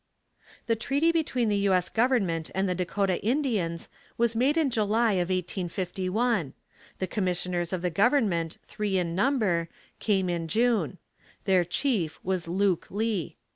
The 0.65 0.75
treaty 0.75 1.11
between 1.11 1.47
the 1.49 1.57
U. 1.69 1.75
S. 1.75 1.87
government 1.87 2.49
and 2.55 2.67
the 2.67 2.73
Dakota 2.73 3.23
Indians 3.23 3.87
was 4.17 4.35
made 4.35 4.57
in 4.57 4.71
July 4.71 5.11
of 5.11 5.29
1851. 5.29 6.53
The 6.97 7.05
commissioners 7.05 7.71
of 7.71 7.83
the 7.83 7.91
government 7.91 8.57
three 8.65 8.97
in 8.97 9.13
number, 9.13 9.69
came 9.99 10.27
in 10.27 10.47
June. 10.47 10.97
Their 11.45 11.63
chief 11.63 12.19
was 12.23 12.47
Luke 12.47 12.87
Lee. 12.89 13.37